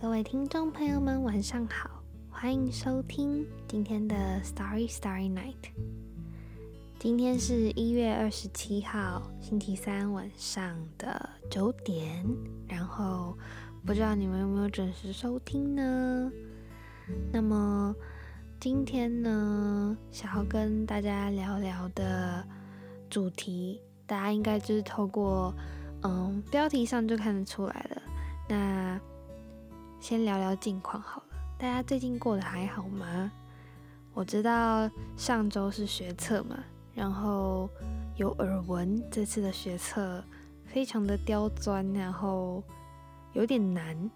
[0.00, 5.72] 各位听众朋友们，晚上好，欢迎收听今天的 Starry Starry Night。
[6.98, 12.26] 今天是一月二十七号，星期三晚上的九点。
[12.66, 13.36] 然后
[13.84, 16.32] 不知道你们有没有准时收听呢？
[17.30, 17.94] 那么
[18.58, 22.42] 今天呢，想要跟大家聊聊的
[23.10, 25.54] 主题，大家应该就是透过
[26.02, 28.02] 嗯标题上就看得出来了。
[28.48, 28.98] 那
[30.00, 33.30] 先聊聊近况好了，大家最近过得还好吗？
[34.14, 36.58] 我知道上周是学测嘛，
[36.94, 37.68] 然后
[38.16, 40.24] 有耳闻这次的学测
[40.64, 42.64] 非常的刁钻，然后
[43.34, 44.10] 有点难，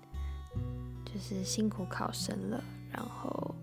[1.04, 2.64] 就是辛苦考生了。
[2.90, 3.54] 然后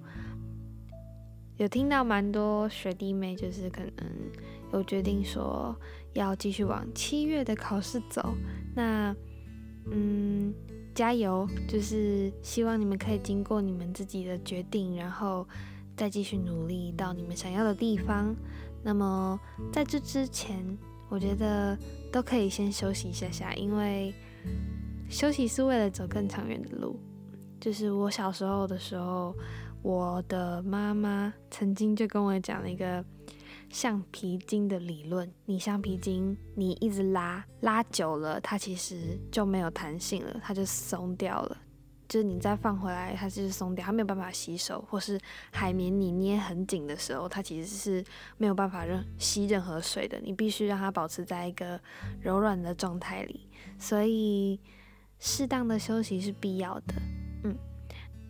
[1.57, 4.05] 有听到蛮多学弟妹，就是可能
[4.73, 5.75] 有决定说
[6.13, 8.35] 要继续往七月的考试走。
[8.75, 9.15] 那
[9.85, 10.53] 嗯。
[10.93, 11.47] 加油！
[11.67, 15.47] 就是希望你们可以经过你们自己的决定，然后
[15.95, 18.35] 再继续努力到你们想要的地方。
[18.83, 19.39] 那么
[19.71, 20.77] 在这之前，
[21.09, 21.77] 我觉得
[22.11, 24.13] 都可以先休息一下下，因为
[25.09, 26.99] 休息是为了走更长远的路。
[27.59, 29.35] 就是我小时候的时候，
[29.81, 33.03] 我的妈妈曾经就跟我讲了一个。
[33.71, 41.57] 橡皮筋的理论，你橡皮筋你一直拉拉久了，它其实就没有弹性了，它就松掉了。
[42.09, 44.83] 就是你再放回来，它就是松掉，它没有办法吸收。
[44.89, 45.17] 或是
[45.51, 48.03] 海绵你捏很紧的时候，它其实是
[48.37, 51.79] 没有办法任吸任何水的，你必须让它保持在一个
[52.19, 53.47] 柔软的状态里。
[53.79, 54.59] 所以
[55.19, 56.93] 适当的休息是必要的。
[57.45, 57.55] 嗯。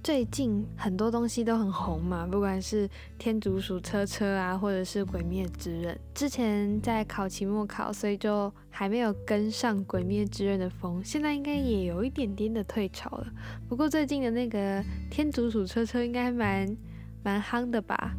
[0.03, 5.95] 最近很多东西都很红嘛，不管是天竺鼠车车啊，或者是鬼灭之刃。
[6.15, 11.03] 之前在考期末考，所以就还没有跟上鬼灭之刃的风。
[11.03, 13.27] 现在应该也有一点点的退潮了。
[13.69, 16.75] 不过最近的那个天竺鼠车车应该蛮
[17.21, 18.15] 蛮夯的吧？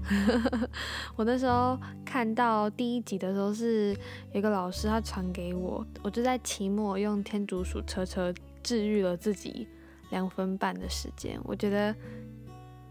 [1.16, 3.96] 我那时候看到第一集的时候，是
[4.32, 8.32] 有个老师他传给我，我就在期末用天竺鼠车车
[8.62, 9.66] 治愈了自己。
[10.12, 11.94] 两分半的时间，我觉得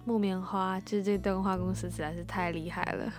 [0.05, 3.13] 木棉花就是这动画公司实在是太厉害了，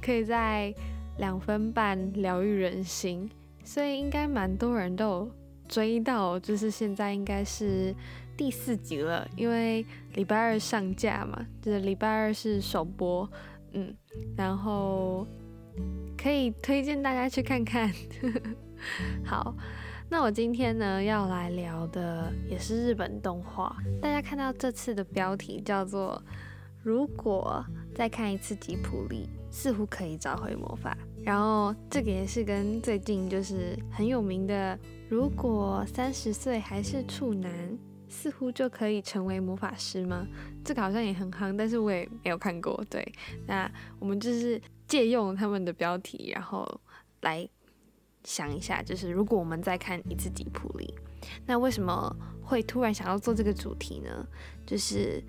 [0.00, 0.72] 可以在
[1.18, 3.28] 两分半疗愈人心，
[3.64, 5.28] 所以应该蛮多人都
[5.66, 7.92] 追到，就是现在应该是
[8.36, 13.28] 第四集了，因为礼拜二上架嘛，就是礼拜二是首播，
[13.72, 13.92] 嗯，
[14.36, 15.26] 然后
[16.16, 17.92] 可以推荐大家去看看，
[19.26, 19.52] 好。
[20.10, 23.76] 那我今天呢要来聊的也是日本动画。
[24.00, 26.20] 大家看到这次的标题叫做
[26.82, 27.62] “如果
[27.94, 30.96] 再看一次吉普力，似乎可以找回魔法”。
[31.22, 34.78] 然后这个也是跟最近就是很有名的
[35.10, 40.26] “如果三十岁还是处男，似乎就可以成为魔法师吗？”
[40.64, 42.82] 这个好像也很夯，但是我也没有看过。
[42.88, 43.06] 对，
[43.46, 46.66] 那我们就是借用他们的标题，然后
[47.20, 47.46] 来。
[48.28, 50.92] 想一下，就是如果我们再看一次吉普力，
[51.46, 54.10] 那为什么会突然想要做这个主题呢？
[54.66, 55.24] 就是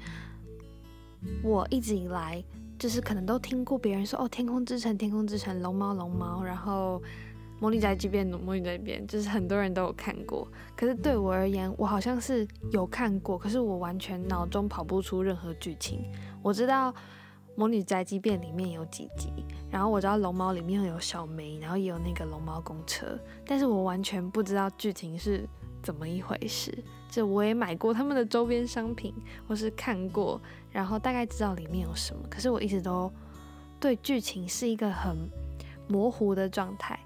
[1.41, 2.43] 我一直以来
[2.77, 7.01] 就是可能都听过别人说哦，天空之城，天空之城，龙猫，龙猫，然后
[7.61, 10.45] 魔女宅急便，魔女宅急便，就是很多人都有看过。
[10.75, 16.03] 可是对我而言，我好像是有看过，可是我完全脑中跑不出任何剧情。
[16.41, 16.93] 我知道。
[17.59, 19.33] 魔女宅急便里面有几集，
[19.69, 25.45] 然后我知道龙猫里面有小梅，然后也有那个龙猫公车，但是我完全不知道剧情是
[25.83, 26.73] 怎么一回事。
[27.11, 29.13] 就我也买过他们的周边商品，
[29.45, 30.39] 或是看过，
[30.71, 33.11] 然后大概知道里面有什么，可是我一直都
[33.77, 35.29] 对剧情是一个很
[35.89, 36.97] 模糊的状态。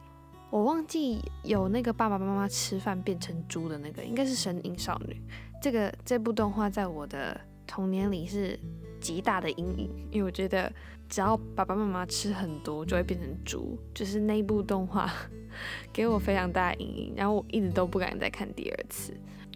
[0.52, 5.20] 我忘记有那个爸爸妈妈吃饭变成猪的那个，应该是神隐少女。
[5.60, 8.60] 这个这部动画在我的童年里是。
[9.04, 10.72] 极大的阴影，因为我觉得
[11.10, 13.78] 只要爸爸妈妈吃很多，就会变成猪。
[13.94, 15.12] 就是那部动画
[15.92, 19.14] 给我非常大的阴影，然后我一直都不敢再看第二次。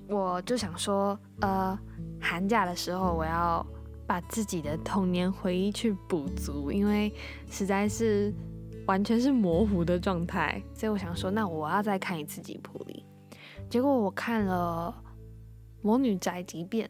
[0.09, 1.79] 我就想说，呃，
[2.19, 3.65] 寒假的时候我要
[4.05, 7.09] 把自己的童年回忆去补足，因为
[7.49, 8.33] 实在是
[8.85, 10.61] 完全是模糊的状态。
[10.73, 13.05] 所以我想说，那我要再看一次吉普力。
[13.69, 14.93] 结果我看了
[15.81, 16.85] 《魔女宅急便》，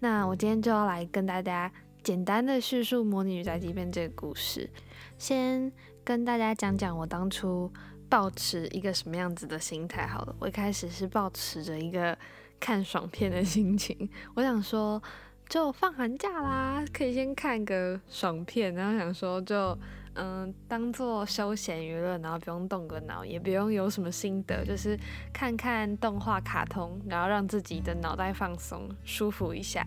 [0.00, 1.70] 那我今天就要来跟大家。
[2.02, 4.68] 简单的叙述《魔女宅急便》这个故事，
[5.16, 5.72] 先
[6.04, 7.72] 跟大家讲讲我当初
[8.10, 10.06] 抱持一个什么样子的心态。
[10.06, 12.14] 好了，我一开始是抱持着一个
[12.60, 14.06] 看爽片的心情，
[14.36, 15.02] 我想说
[15.48, 19.74] 就放寒假啦，可以先看个爽片，然后想说就
[20.14, 24.96] 嗯，当做休闲娱乐，然后不用动个脑，也不用有什么心得，就是
[25.32, 29.84] 看看动画卡通，然后让自己的脑袋放松、舒服一下。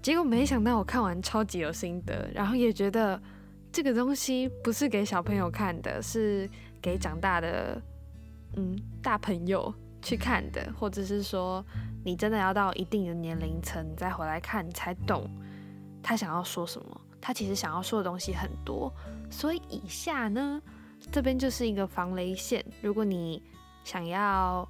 [0.00, 3.20] 结果没想到我看完超级有心得，然后也觉得
[3.70, 6.48] 这个东西不是给小朋友看的，是
[6.80, 7.80] 给长大的
[8.56, 11.62] 嗯大朋友去看的，或者是说
[12.02, 15.28] 你真的要到一定的年龄层再回来看，你才懂
[16.02, 17.00] 他想要说什么。
[17.22, 18.92] 他其实想要说的东西很多，
[19.30, 20.60] 所以以下呢，
[21.10, 22.62] 这边就是一个防雷线。
[22.82, 23.42] 如果你
[23.84, 24.68] 想要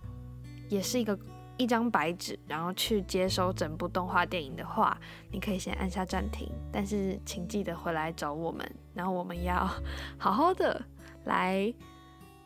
[0.69, 1.19] 也是一个。
[1.59, 4.99] 一张白纸，然后去接收整部动画电影的话，
[5.31, 9.69] 你可以先按下暂停，但是请记得回来找我们，然后我们要
[10.19, 10.83] 好好的
[11.25, 11.73] 来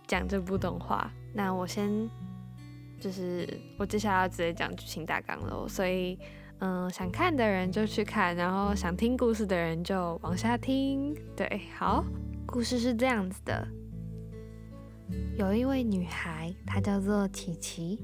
[0.07, 1.09] 讲这部动画。
[1.33, 1.89] 那我先
[3.01, 3.49] 就是
[3.79, 6.19] 我接下来要直接讲剧情大纲喽，所以
[6.59, 11.15] 嗯，想看的人就去看，然后想听故事的人就往下听。
[11.37, 12.05] 对，好，
[12.47, 13.69] 故事是这样子的，
[15.37, 17.99] 有一位女孩，她叫做琪琪。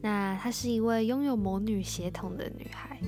[0.00, 3.00] 那她是一位拥有魔女血统的女孩，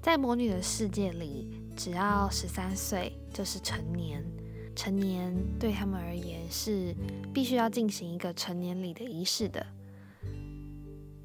[0.00, 4.24] 在魔女的世界里，只要十三岁就是成年。
[4.74, 6.94] 成年对他们而言是
[7.34, 9.66] 必须要进行一个成年礼的仪式的。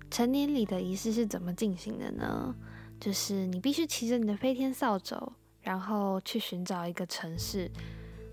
[0.10, 2.56] 成年礼的仪式是怎么进行的呢？
[3.00, 7.70] 就是你必须骑着你的飞天扫帚，然后去寻找一个城市，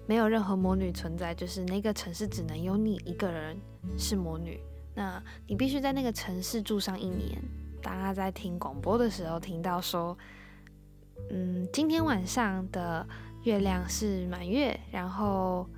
[0.07, 3.57] 没有任何魔女存在，就是那个城市只能有你一个人
[3.99, 4.59] 是魔女。
[4.95, 7.43] 那你必须在那个城市住上一年。
[7.83, 10.17] 当他在听广播的时候，听到说，
[11.31, 13.07] 嗯，今天晚上的
[13.43, 15.69] 月亮是满月，然后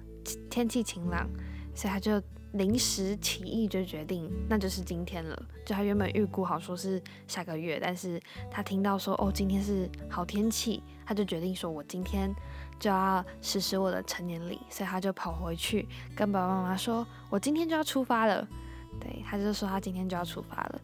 [0.48, 1.28] 天气晴朗，
[1.74, 2.22] 所以他就
[2.56, 5.40] 临时起意，就决定那就是今天了。
[5.64, 8.20] 就他原本预估好说是下个月，但是
[8.50, 12.34] 他听到说哦，今天是好天气，他就决定说我今天
[12.78, 18.46] 就要实施我的成年礼，所以他就跑回去跟爸爸妈妈说，我今天就要出发了。
[19.00, 20.80] 对，他就说他今天就要出发了，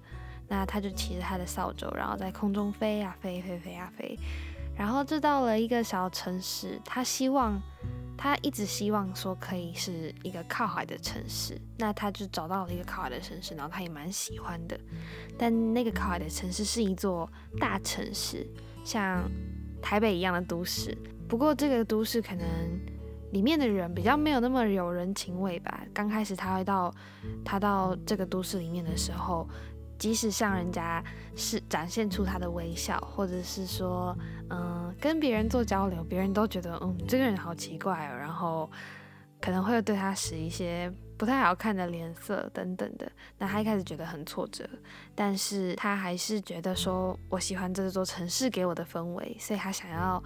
[0.49, 4.19] 那他就骑着他的扫帚，然后在空中飞呀飞，飞飞呀飞，
[4.77, 6.81] 然后就到了一个小城市。
[6.85, 7.61] 他希望，
[8.17, 11.61] 他一直希望说可以是一个靠海的城市。
[11.79, 14.79] 那他就找到了一个靠海的城市，然后他也蛮喜欢的。
[15.39, 17.31] 但那个靠海的城市是一座
[17.61, 18.47] 大城市，
[18.85, 19.23] 像
[19.81, 20.97] 台北一样的都市。
[21.29, 22.47] 不过这个都市可能。
[23.33, 25.81] 里面的人比较没有那么有人情味吧。
[25.95, 26.95] 刚开始他会到
[27.43, 29.49] 他到这个都市里面的时候，
[30.03, 31.01] 即使向人家
[31.37, 34.19] 是展现出他的微笑，或者是说
[34.51, 38.69] 嗯跟别人做交流，别人都觉得嗯这个人好奇怪哦，然后
[39.41, 43.09] 可能会对他使一些不太好看的脸色等等的。
[43.39, 44.69] 那他一开始觉得很挫折，
[45.15, 50.21] 但是他还是觉得说我喜欢这座城市给我的氛围，所以他想要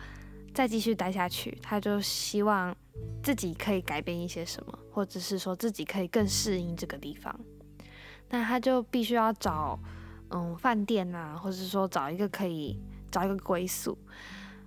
[0.55, 1.59] 再继续待下去。
[1.63, 2.75] 他就希望。
[3.23, 7.39] 自己可以改变一些什么，或者是说自己可以更适应这个地方，
[8.31, 9.79] 那他就必须要找
[10.31, 12.81] 嗯饭店啊，或者说找一个可以
[13.11, 13.97] 找一个归宿。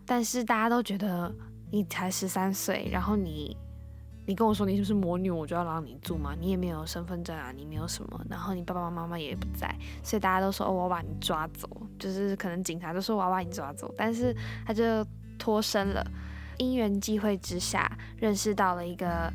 [0.06, 1.34] 但是大家都觉得
[1.72, 3.56] 你才十三岁，然后你
[4.26, 6.36] 你跟我说你就是魔女，我就要让你住吗？
[6.40, 9.74] 你也没有身份证啊，你没有什么，然后你爸爸妈妈也不在，
[10.04, 11.70] 所以大家都说哦，我把你抓走，
[12.00, 14.36] 就是可能警察就说我要把你抓走，但是
[14.66, 15.06] 他就
[15.38, 16.06] 脱身了。
[16.58, 19.32] 因缘际会之下，认识到了一个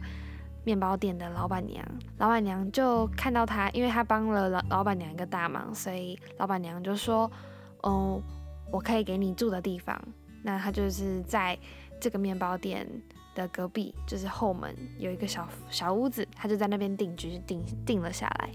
[0.64, 1.84] 面包店的老板娘。
[2.18, 7.30] 老板娘就看到他，因为他帮了老老板娘一个大忙，所以老板娘就说
[7.82, 8.20] ：“哦，
[8.72, 10.00] 我可以给你住的地方。”
[10.42, 11.58] 那他就是在
[12.00, 12.86] 这个面包店
[13.34, 18.50] 的隔壁，就是后门有一个小小屋子，他就在那边定居，定定了下来。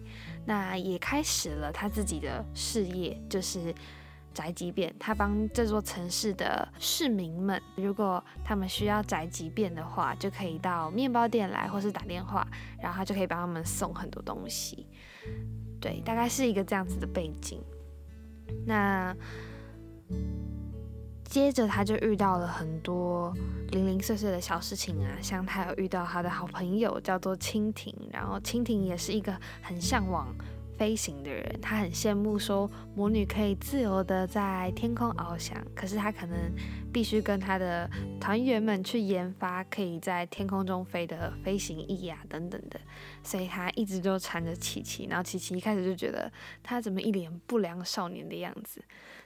[0.45, 3.74] 那也开始了他自己的事业，就是。
[4.39, 12.48] 宅急便，他帮这座城市的市民们，如果他们需要宅急便的话，就可以到面包店来，或是打电话，
[12.81, 14.88] 然后他就可以帮他们送很多东西。
[15.81, 17.62] 对，大概是一个这样子的背景。
[18.65, 19.13] 那
[21.25, 23.34] 接着他就遇到了很多
[23.72, 30.34] 零零碎碎的小事情啊，像他有遇到他的好朋友叫做蜻蜓，然后蜻蜓也是一个很向往。
[30.79, 36.38] 飞行的人，他很羡慕说魔女可以自由的在天空翱翔，可是他可能
[36.93, 42.79] 必须跟他的团员们去研发可以在天空中飞的飞行翼啊等等的，
[43.21, 46.31] 所以他一直就缠着琪琪，然后琪琪一开始就觉得
[46.63, 48.81] 他怎么一脸不良少年的样子，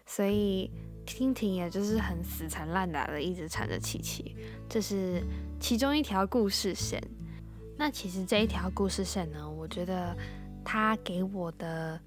[0.07, 0.72] 所以
[1.05, 4.36] 蜻蜓也就是很死缠烂打的一直缠着琪琪，
[4.67, 5.22] 这是
[5.60, 7.00] 其中一条故事线。
[7.77, 10.17] 那其实这一条故事线呢，我觉得。
[10.63, 12.00] 他给我的，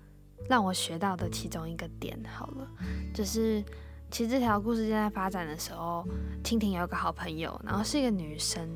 [0.48, 2.68] 让我学到的其中一个点，好了，
[3.14, 3.62] 就是
[4.10, 6.04] 其实这条故事正在发展的时候，
[6.42, 8.68] 蜻蜓有个好朋友，然后是一个女生，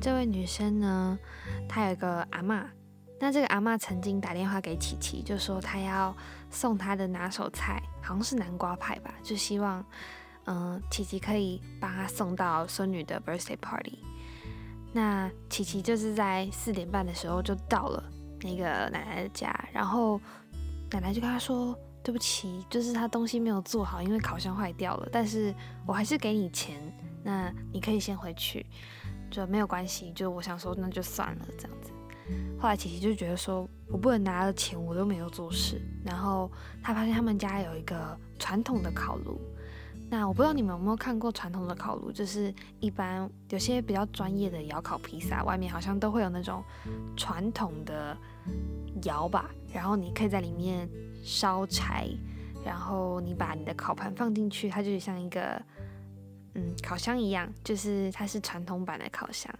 [0.00, 1.18] 这位女生呢，
[1.68, 2.64] 她有一个阿嬷，
[3.20, 6.14] 那这个阿嬷曾经打电话给琪琪，就说她要
[6.50, 9.84] 送她的拿手菜，好像是南瓜派吧，就希望
[10.46, 13.98] 嗯琪琪可以帮她送到孙女的 birthday party。
[14.92, 18.02] 那琪琪就是在四点半的时候就到了
[18.42, 20.20] 那个奶奶的家，然后
[20.90, 21.78] 奶奶就跟他说。
[22.00, 25.08] 对不起，就是他东西没有做好，因为烤箱坏掉了。
[25.12, 25.54] 但是
[25.84, 26.80] 我还是给你钱，
[27.22, 28.64] 那你可以先回去，
[29.30, 30.10] 就没有关系。
[30.12, 31.90] 就我想说，那就算了这样子。
[32.58, 35.82] 后来琪琪就觉得说，我不能拿了钱我都没有做事。
[36.02, 36.50] 然后
[36.82, 39.38] 他发现他们家有一个传统的烤炉。
[40.10, 46.62] 那我不知道你们有没有看过传统的烤炉，就是一般有些比较专业的窑烤披萨，外面好像都会有那种
[47.16, 48.16] 传统的
[49.04, 50.88] 窑吧，然后你可以在里面。
[51.20, 52.08] 烧柴，
[52.64, 55.60] 然后你把你的烤盘放进去，它就像一个
[56.54, 59.52] 嗯烤箱一样，就是它是传统版的烤箱。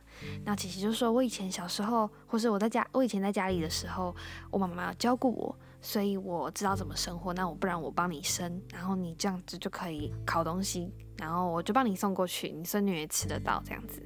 [0.44, 4.14] 那其实就是说：“我以前小时候，或是我在家，我以前在家里的时候，
[4.50, 7.32] 我妈妈教过我，所以我知道怎么生火。
[7.32, 14.02] 那我不然我帮你生，然后你这样子就可以烤东西，然后我就帮你送过去，你孙女也吃得到这样子。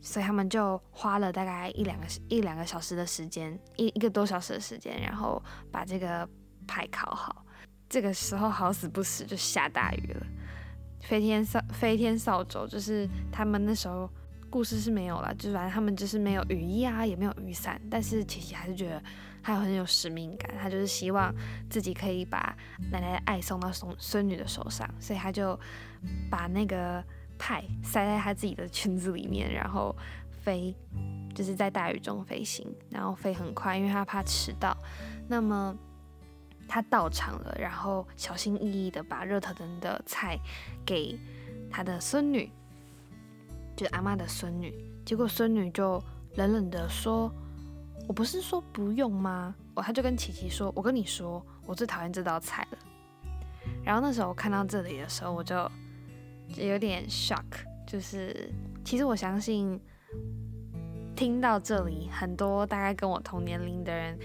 [0.00, 6.28] 所以他们就花了大概一两个一两个小时的时间，一一个多小时的时间，然后把这个。
[6.68, 7.46] 排烤好，
[7.88, 10.26] 这个时候好死不死就下大雨了，
[11.00, 14.10] 飞天扫飞天扫帚，就是他们那时候
[14.56, 19.02] 故事是没有了，就反正他们就是没有雨衣啊，也没有雨伞，但是琪琪还是觉得
[19.42, 21.30] 他很有使命感，他就是希望
[21.68, 22.56] 自己可以把
[22.90, 25.60] 奶奶的爱送到孙孙女的手上，所以他就
[26.30, 27.04] 把那个
[27.36, 29.94] 派塞在他自己的裙子里面，然后
[30.42, 30.74] 飞，
[31.34, 34.74] 就是在大雨中飞行，然后飞很快，因为他怕迟到，
[35.28, 35.76] 那么。
[36.68, 40.36] 他到场了，然后小心翼翼的把热腾腾的菜
[40.84, 41.16] 给
[41.70, 42.50] 他的孙女，
[43.76, 44.74] 就阿妈的孙女。
[45.04, 46.02] 结果孙女就
[46.36, 47.30] 冷冷的说
[48.08, 52.78] ：“我不是说不用吗？”哦，他就跟琪琪说：“我跟你说，我最讨厌这道菜了。”
[53.84, 55.70] 然后那时候我看到这里的时候，我就
[56.56, 57.44] 有点 shock，
[57.86, 58.50] 就是
[58.84, 59.80] 其实我相信
[61.14, 64.18] 听到这里，很多大概跟我同年龄的人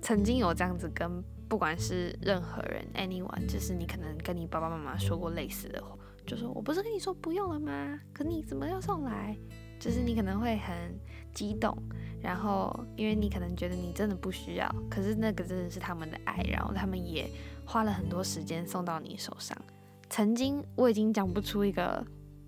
[0.00, 1.22] 曾经有这样子跟。
[1.46, 5.94] 不管是任何人，anyone，就是你可能跟你爸爸妈妈说过类似的话，
[6.26, 8.00] 就说我不是跟你说不用了吗？
[8.12, 9.36] 可你怎么要送来？
[9.78, 10.98] 就是你可能会很
[11.34, 11.76] 激动，
[12.22, 17.28] 然后因为你可能觉得你真的不需要，可是那个真的是他们的爱，然后他们也
[17.66, 19.56] 花了很多时间送到你手上。
[20.08, 22.02] 曾经我已经讲不出一个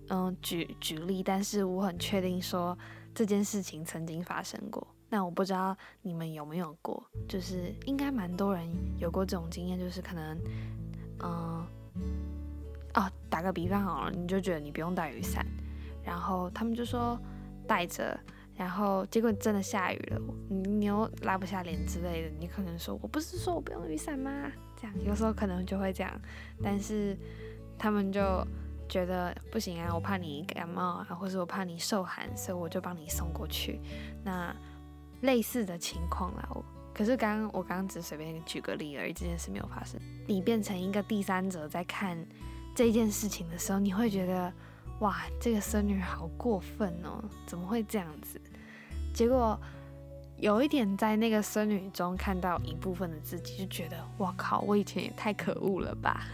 [0.09, 2.79] 嗯举举例，但是我很确定说
[3.13, 4.87] 这件事情曾经发生过。
[5.09, 8.67] 那我不知道你们有没有过，就是应该蛮多人
[8.99, 10.39] 有过这种经验，就是可能，
[11.23, 11.67] 嗯，
[12.97, 15.47] 哦，打个比方好了，你就觉得你不用带雨伞，
[16.05, 17.19] 然后他们就说
[17.67, 18.19] 带着，
[18.57, 24.51] 然后结果真的下雨了，你你又拉不下脸之类的，你可能说我不是说我不用雨伞吗？
[24.81, 26.13] 这样有时候可能就会这样，
[26.63, 27.17] 但是
[27.79, 28.47] 他们就
[28.89, 33.81] 觉得不行啊，我怕你感冒啊，或者我怕你受寒，所以我就帮你送过去。
[34.25, 34.55] 那
[35.21, 40.01] 类似的情况啦，我可是刚刚我刚刚只随便举个例而已，这件事没有发生。
[40.27, 42.17] 你变成一个第三者在看
[42.77, 44.53] 这件事情的时候，你会觉得
[45.01, 48.41] 哇，这个孙女好过分哦，怎么会这样子？
[49.13, 49.59] 结果
[50.37, 56.27] 有一点在那个孙女中看到一部分的自己，就觉得哇靠，我以前也太可恶了吧。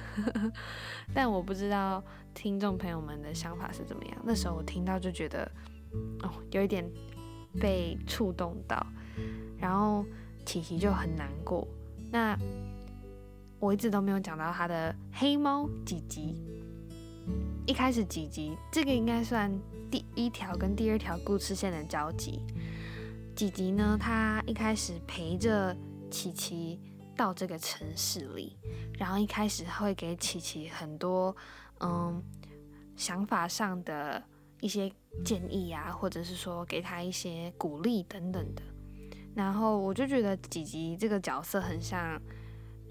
[1.15, 2.03] 但我不知道
[2.35, 4.17] 听众朋友们的想法是怎么样。
[4.25, 5.51] 那时候我听到就觉得
[6.23, 6.85] 哦，有一点。
[7.61, 8.83] 被触动到，
[9.59, 10.07] 然后
[10.47, 11.69] 琪琪就很难过。
[12.11, 12.35] 那
[13.63, 16.35] 我一直都没有讲到他的黑猫吉吉。
[17.65, 19.49] 一开始吉吉这个应该算
[19.89, 22.41] 第一条跟第二条故事线的交集。
[23.37, 25.77] 吉吉呢，他一开始陪着
[26.11, 26.81] 琪琪
[27.17, 28.59] 到这个城市里，
[28.99, 31.35] 然后一开始会给琪琪很多
[31.79, 32.21] 嗯
[32.97, 34.23] 想法上的。
[34.61, 34.89] 一些
[35.25, 38.63] 建议啊，或者是说给他一些鼓励等等的，
[39.35, 42.17] 然后我就觉得吉吉这个角色很像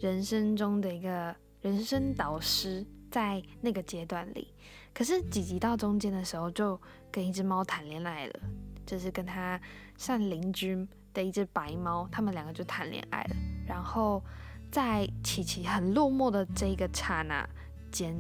[0.01, 4.47] 人生中的一个人生导师，在那个阶段里。
[4.95, 6.79] 可是吉吉到中间的时候，就
[7.11, 8.39] 跟一只猫谈恋爱了，
[8.83, 9.61] 就是跟他
[9.95, 13.35] 算邻居的一只白猫，他们两个就谈恋爱了。
[13.67, 14.23] 然后
[14.71, 17.47] 在琪琪很落寞的这一个刹那
[17.91, 18.15] 间，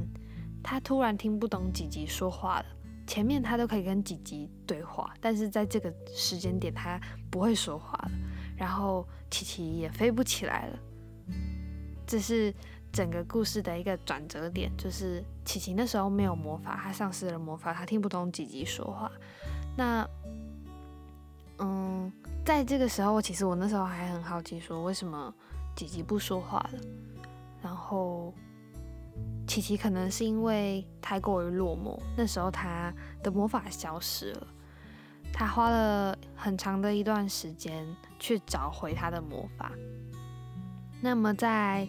[0.61, 2.65] 他突然听不懂吉吉说话了。
[3.07, 8.11] 前面他都可以跟吉吉对话，但是在这个时间点他不会说话了，
[8.55, 10.79] 然后琪琪也飞不起来了。
[12.11, 12.53] 这是
[12.91, 19.09] 整个故事的一个转折点，就是琪琪那时候没有魔法，他丧失了魔法，他听不懂吉吉说话。
[19.77, 20.05] 那
[21.59, 22.11] 嗯，
[22.45, 25.33] 在这个时候，其实我那时候还很好奇，说为什么
[25.73, 26.79] 吉吉不说话了？
[27.63, 28.33] 然后
[29.47, 34.47] 琪琪可能是因为太过于落寞，那时候他的魔法消失了，
[35.31, 37.87] 他花了很长的一段时间
[38.19, 39.71] 去找回他的魔法。
[41.01, 41.87] 那么在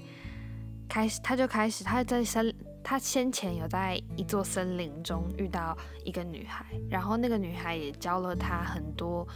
[0.88, 9.26] 开始，他就开始他在森，他先前有在一座森林中遇到一个女孩，然后那个女孩也教了他很多。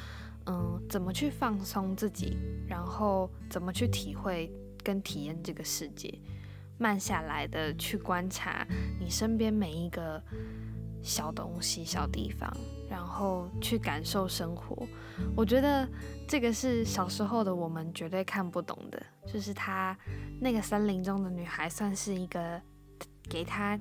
[0.49, 2.37] 嗯，怎么去放松自己，
[2.69, 4.49] 然后怎么去体会
[4.85, 6.17] 跟体验这个世界，
[6.79, 8.65] 慢下来的去观察
[9.01, 10.23] 你身边每一个
[11.03, 12.49] 小东西、小地方，
[12.89, 14.87] 然后去感受生活。
[15.37, 15.89] 我觉得
[16.29, 19.97] 这个是小时候的我们绝对看不懂的，就是他
[20.41, 22.61] 那个森林中的女孩算是一个
[23.29, 23.79] 给他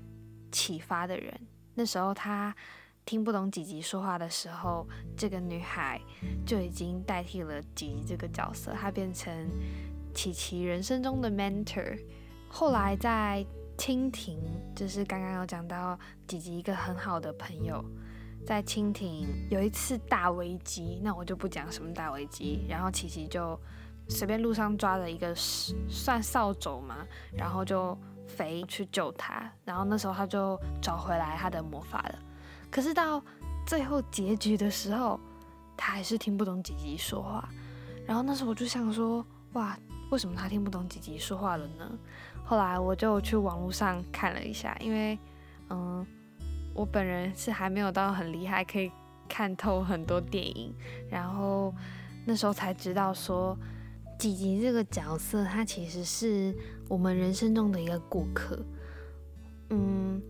[0.51, 1.33] 启发的人。
[1.73, 2.55] 那时候他。
[3.07, 4.83] 听不懂吉吉说话的时候，
[5.15, 6.01] 这个女孩
[6.43, 9.31] 就已经代替了吉吉这个角色，她变成
[10.11, 11.99] 琪琪人生中的 mentor。
[12.49, 13.45] 后来在
[13.77, 14.39] 蜻蜓，
[14.75, 15.95] 就是刚刚有讲到
[16.25, 17.85] 吉吉一个很好的朋友，
[18.45, 23.59] 在蜻蜓有一次大危机，那我就不讲什么大危机，然后琪琪就
[24.07, 25.33] 随便路上抓了一个
[25.89, 26.97] 算扫帚嘛，
[27.33, 27.97] 然后就
[28.27, 32.19] 飞去救他，然后那时候他就找回来他的魔法了。
[32.69, 33.21] 可是到
[33.65, 35.19] 最后结局的时候，
[35.75, 37.49] 他还是听不懂吉吉说话。
[38.05, 39.75] 然后那时候我就想说，哇，
[40.11, 41.91] 为什么他听不懂吉吉说话了呢？
[42.43, 45.17] 后来我就去网络上看了一下，因为，
[45.71, 46.05] 嗯，
[46.75, 48.91] 我本人是还没有到很厉害，可以
[49.27, 50.71] 看透很多电影。
[51.09, 51.73] 然后
[52.25, 53.57] 那时候才知道说，
[54.19, 56.53] 吉吉这个角色，他其实是
[56.87, 58.59] 我们人生中的一个过客。
[59.71, 60.21] 嗯。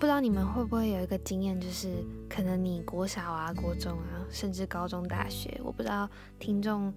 [0.00, 1.88] 不知道你们会不会有一个经验，就是
[2.30, 6.08] 可能你国小啊、国中啊，甚至高中、大学，我不知道
[6.38, 6.94] 听众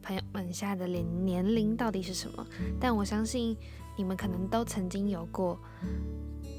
[0.00, 2.46] 朋友们下的年年龄到底是什么，
[2.78, 3.56] 但我相信
[3.96, 5.58] 你们可能都曾经有过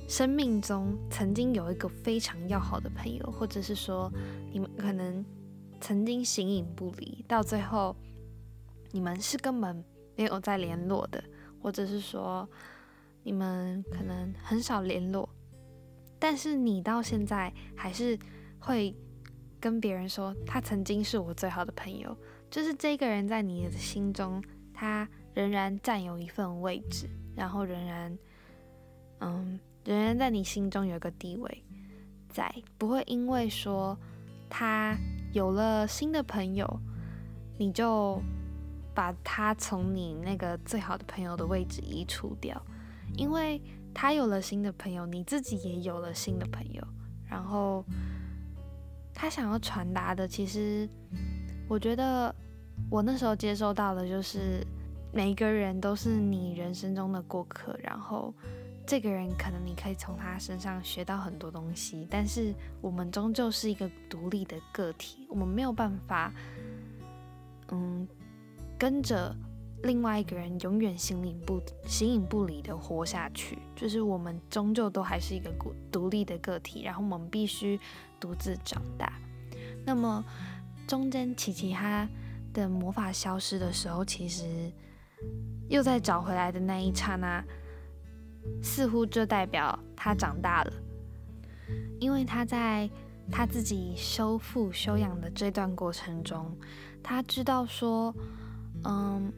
[0.08, 4.12] 生命中曾经有一个非常要好的朋友，或者是说
[4.52, 5.26] 你们可能
[5.82, 7.96] 曾经形影不离，到最后
[8.91, 9.84] 你们是根本
[10.15, 11.24] 没有再联络的，
[11.62, 12.48] 或者是说
[13.24, 15.28] 你们可能很少联络。
[16.18, 18.18] 但是你到现在还是
[18.60, 18.96] 会
[19.60, 22.15] 跟别人说，他曾经是我最好的朋友，
[22.50, 24.41] 就是这个人在你的心中，
[24.74, 28.18] 他仍然占有一份位置，然后仍然，
[29.20, 31.63] 嗯，仍然在你心中有一个地位，
[32.28, 33.98] 在不会因为说
[34.50, 34.98] 他
[35.32, 36.67] 有了新的朋友，
[37.58, 38.21] 你就
[38.93, 42.62] 把他从你那个最好的朋友的位置移除掉，
[43.15, 43.62] 因为。
[43.98, 46.86] 他有了新的朋友，你自己也有了新的朋友，
[47.30, 47.82] 然后
[49.13, 50.86] 他想要传达的，其实
[51.69, 52.36] 我觉得
[52.89, 54.67] 我那时候接收到的就是，
[55.13, 58.34] 每个人都是你人生中的过客，然后
[58.86, 66.34] 这个人可能你可以从他身上学到很多东西，但是我们终究是一个独立的个体，我们没有办法，
[67.69, 68.08] 嗯，
[68.78, 69.36] 跟着。
[69.84, 77.80] 另外一个人永远形影不形影不离的活下去，就是我们终究都还是一个独独立的个体，然后我们必须
[78.19, 79.13] 独自长大。
[79.86, 80.26] 那么
[80.88, 82.08] 中间琪琪他
[82.52, 84.71] 的魔法消失的时候，其实
[85.69, 87.43] 又在找回来的那一刹那，
[88.62, 90.73] 似乎就代表他长大了，
[91.99, 92.89] 因为他在
[93.31, 96.55] 他自己修复修养的这段过程中，
[97.03, 98.13] 他知道说，
[98.84, 99.31] 嗯。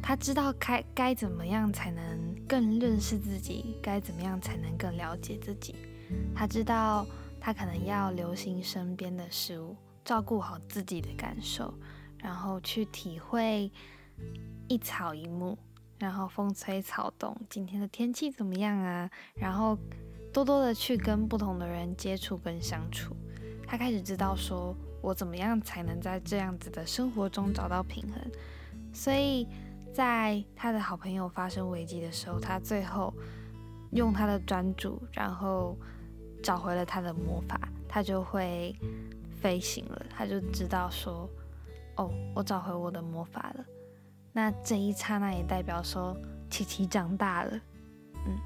[0.00, 5.74] 他知道该该怎么样才能更认识自己，该怎么样才能更了解自己。
[6.32, 7.04] 他知道
[7.40, 11.74] 他可能要留心身边的事物，照顾好自己的感受，
[12.18, 13.70] 然后去体会
[14.68, 15.58] 一草一木，
[15.98, 19.10] 然后风吹草动，今天的天气怎么样啊？
[19.34, 19.76] 然后
[20.32, 23.16] 多多的去跟不同的人接触跟相处。
[23.66, 28.30] 他开始知道说，我怎么样才能在这样子的生活中找到平衡。
[28.92, 29.46] 所以，
[29.92, 33.12] 在他的好朋友发生危机的时候，他最后
[33.92, 35.76] 用他的专注，然后
[36.42, 38.74] 找回了他的魔法，他就会
[39.40, 40.06] 飞行了。
[40.08, 41.28] 他就知道说
[41.96, 43.64] ：“哦，我找回我的魔法了。”
[44.38, 46.16] 那这一刹那也代表说，
[46.48, 47.50] 琪琪长大了。
[48.24, 48.38] 嗯，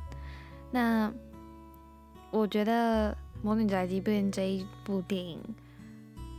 [0.70, 1.12] 那
[2.31, 5.38] 我觉得《魔女宅急便》这一部电影，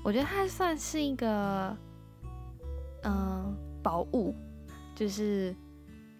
[0.04, 1.78] 我觉得它算是一个，
[3.04, 3.56] 嗯。
[3.84, 4.34] 宝物，
[4.96, 5.54] 就是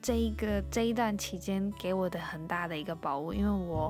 [0.02, 3.89] 这一个这一段期间给我的很大的一个宝物，因为我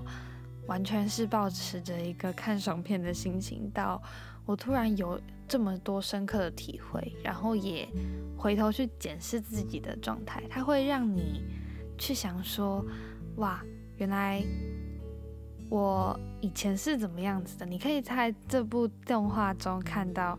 [0.67, 3.99] 完全是保持着一个看爽片的心情，到
[4.45, 7.87] 我突然有这么多深刻的体会，然后也
[8.37, 11.43] 回头去检视自己的状态，它会让你
[11.97, 12.85] 去想说，
[13.37, 13.63] 哇，
[13.97, 14.43] 原来
[15.69, 17.65] 我以前是怎么样子的？
[17.65, 20.37] 你可以在这部动画中看到，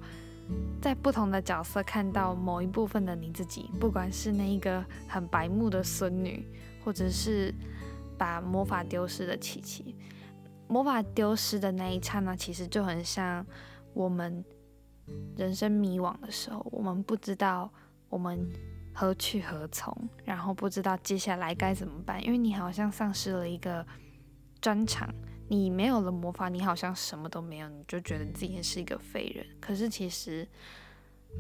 [0.81, 6.49] 在不同的角色看到某一部分的你自己，不管是那一个很白目的孙女，
[6.85, 7.55] 或者是。
[8.17, 9.97] 把魔法丢失的琪琪，
[10.69, 13.45] 魔法丢失的那一刹那，其实就很像
[13.95, 14.45] 我们
[15.37, 17.73] 人生迷惘的时候，我们不知道
[18.09, 18.47] 我们
[18.93, 23.87] 何去何从，然后不知道接下来该怎么办，因为你好像丧失了一个
[24.61, 25.09] 专长，
[25.49, 29.47] 你没有了魔法，你好像什么都没有，你就觉得自己是一个废人。
[29.61, 30.47] 可是其实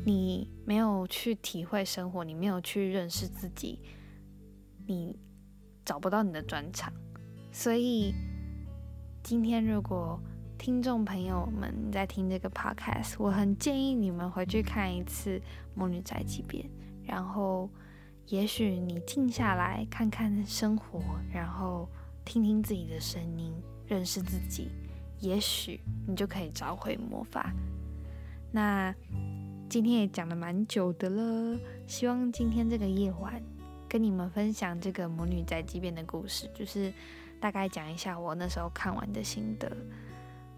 [0.06, 3.80] 你没有去体会生活，你没有去认识自己，
[4.86, 5.18] 你。
[5.86, 6.90] 找不到你的专长，
[7.52, 8.14] 所以
[9.22, 10.18] 今天如果
[10.64, 15.38] 听众朋友们在听这个 podcast，我很建议你们回去看一次
[15.74, 16.64] 《魔女宅急便》，
[17.06, 17.68] 然后
[18.28, 21.86] 也许你静下来看看生活，然后
[22.24, 23.52] 听听自己的声音，
[23.86, 24.70] 认识自己，
[25.20, 27.52] 也许你就可以找回魔法。
[28.50, 28.90] 那
[29.68, 33.38] 今天也讲了蛮久的了，希望今天这个夜晚。
[33.86, 36.90] 跟你们分享这个魔女宅急便的故事，就是
[37.38, 39.70] 大概讲一下我那时候看完的心得。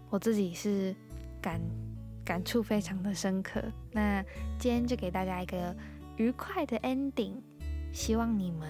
[0.09, 0.95] 我自己是
[1.41, 1.61] 感
[2.23, 3.61] 感触非常的深刻。
[3.91, 4.23] 那
[4.59, 5.75] 今天就给大家一个
[6.17, 7.35] 愉快的 ending，
[7.91, 8.67] 希望你们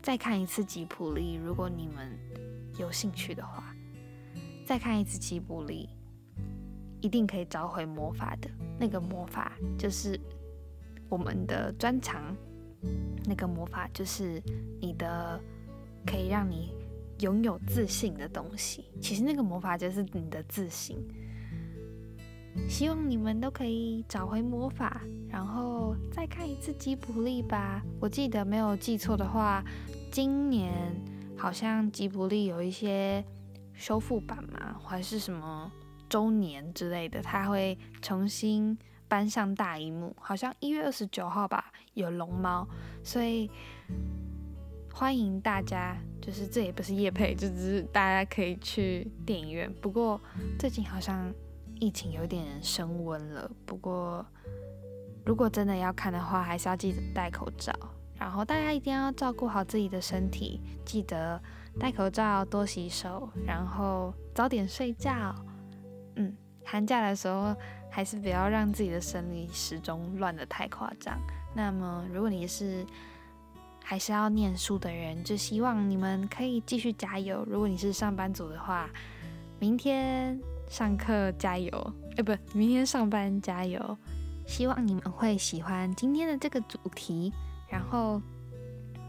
[0.00, 2.18] 再看一次吉普力，如果你们
[2.78, 3.74] 有兴趣的话，
[4.66, 5.88] 再看一次吉普力，
[7.00, 8.50] 一定可以找回魔法的。
[8.78, 10.18] 那个魔法就是
[11.08, 12.36] 我们的专长。
[13.24, 14.42] 那个魔法就是
[14.80, 15.40] 你的，
[16.04, 16.74] 可以让你
[17.22, 18.84] 拥有自信的东西。
[19.00, 20.98] 其实那个魔法就是你的自信。
[22.68, 27.82] 希望你们都可以找回魔法，然后再看一次吉卜力吧。
[27.98, 29.64] 我记得没有记错的话，
[30.10, 30.70] 今年
[31.36, 33.24] 好像吉卜力有一些
[33.72, 35.72] 修复版嘛，还是什么
[36.10, 38.78] 周年之类的，它会重新。
[39.08, 42.66] 搬上大荧幕，好像一月二十九号吧，有龙猫，
[43.04, 43.50] 所以
[44.94, 49.72] 欢迎大家，就是这也不是夜配，就只是大家可以去电影院。
[49.80, 50.20] 不过
[50.58, 51.32] 最近好像
[51.80, 54.24] 疫情有点升温了，不过
[55.24, 57.72] 如果真的要看的话，还是要记得戴口罩，
[58.18, 61.40] 然后大家一定要照顾好自己的身体，记得
[61.80, 65.34] 戴口罩、多洗手，然后早点睡觉。
[66.16, 67.56] 嗯，寒假的时候。
[67.94, 71.20] 还是不要让自己的生理时钟乱得太夸张。
[71.54, 72.86] 那么，如果你是
[73.92, 77.44] 还是要念书的人，就希望你们可以继续加油。
[77.46, 78.88] 如果你是上班族的话，
[79.60, 83.98] 明天上课加油，哎，不，明天上班加油。
[84.46, 87.34] 希望你们会喜欢今天的这个主题，
[87.68, 88.18] 然后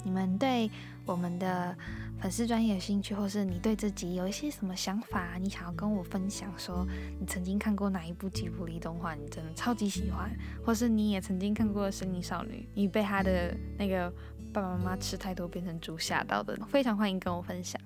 [0.04, 0.70] 你们对
[1.06, 1.74] 我们的。
[2.22, 6.88] 粉丝专业有兴趣，或是你对自己有一些什么想法，你想要跟我分享，说
[7.20, 10.32] 你曾经看过哪一部吉卜力动画，你真的超级喜欢，
[10.66, 14.10] 或是你也曾经看过《森林少女》，你被他的那个
[14.54, 17.82] 爸爸妈妈吃太多变成猪吓到的，非常欢迎跟我分享。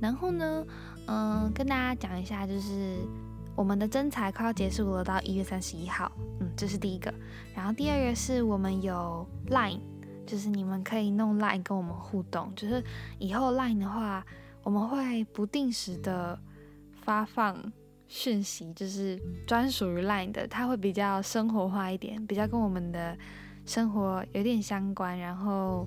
[0.00, 0.66] 然后呢，
[1.06, 2.96] 嗯，跟大家讲一下，就是
[3.54, 7.14] 我们的征才快要结束了，到一月三十一号，嗯，这是第一个。
[7.54, 9.80] 然后第二个是我们有 Line。
[10.26, 12.84] 就是你们可以弄 Line 跟我们互动，就是
[13.18, 14.22] 以后 Line 的话，
[14.62, 16.38] 我们会不定时的
[17.00, 17.56] 发放
[18.08, 23.16] 讯息，就是专属于 Line 的，它会比较生活化一点，比较跟我们的
[23.68, 25.86] 生活有点相关，然后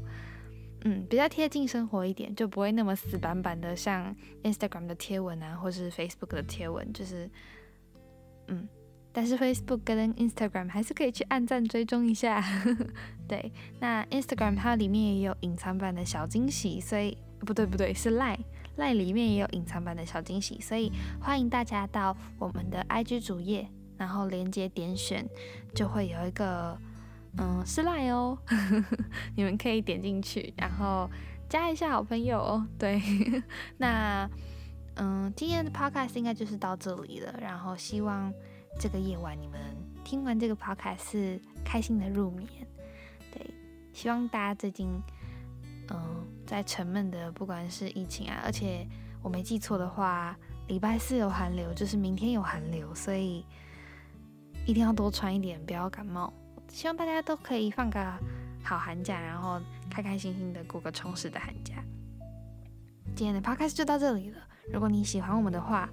[0.86, 7.30] 嗯，比较贴近生活一点，就不会那么死板板的，像 Instagram 的贴文啊，或是 Facebook 的贴文，就是
[8.48, 8.67] 嗯。
[9.13, 12.41] 但是 Facebook 跟 Instagram 还是可以去按赞追踪一下，
[13.28, 13.52] 对。
[13.78, 18.39] 那 Instagram 它里面也有隐藏版的小惊喜，所以不对不对是 Line。
[18.78, 20.89] 赖里面也有隐藏版的小惊喜，所以
[21.20, 23.67] 欢迎大家到我们的 IG 主页，
[23.98, 25.28] 然后连接点选，
[25.76, 26.80] 就会有一个
[27.38, 28.38] 嗯是 Line 哦，
[29.36, 31.10] 你们可以点进去，然后
[31.50, 32.67] 加一下好朋友哦。
[32.78, 33.02] 对，
[33.78, 34.30] 那
[34.96, 38.34] 嗯今天的 Podcast 应该就是到这里了，然后希望。
[38.80, 39.60] 这个夜晚，你们
[40.02, 42.48] 听完这个 podcast 是开心的入眠。
[43.30, 43.54] 对，
[43.91, 44.88] 希望大家最近，
[45.89, 48.88] 嗯，在沉闷的，不管是疫情啊，而且
[49.22, 50.34] 我没记错的话，
[50.70, 53.46] 礼拜四有寒流，就是明天有寒流，所以
[54.65, 56.32] 一定要多穿一点，不要感冒。
[56.72, 58.14] 希望大家都可以放个
[58.64, 61.76] 好寒假，然后开开心心的过个充实的寒假。
[63.16, 64.38] 今天的 podcast 就到这里了。
[64.72, 65.90] 如果你喜欢我们的话，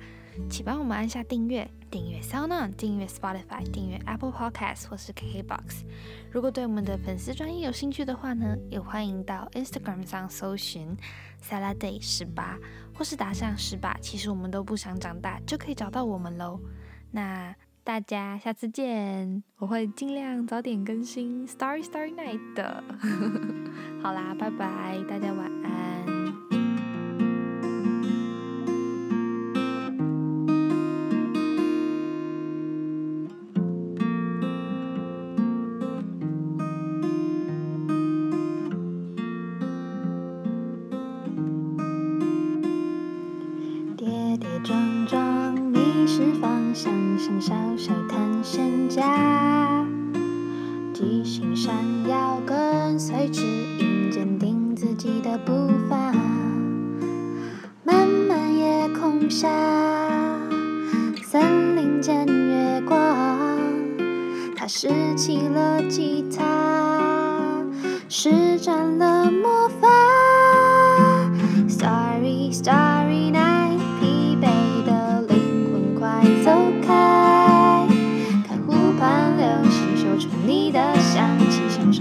[0.48, 5.82] 请帮我们按下订阅，订阅 SoundOn，订阅 Spotify，订阅 Apple Podcast 或是 KKBox。
[6.30, 10.96] 如果对我们的粉丝专业有兴趣的话呢，也欢迎到 Instagram 上搜寻
[11.42, 12.56] Saladay 十八，
[12.94, 16.60] 或是打上十八，其实我们都不想长大，就可以找到我们喽。
[17.10, 17.52] 那
[17.88, 22.84] 大家下次见，我会尽量早点更新 Starry Starry Night 的。
[24.04, 26.17] 好啦，拜拜，大家晚安。
[47.40, 47.97] 小小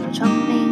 [0.08, 0.67] 的窗棂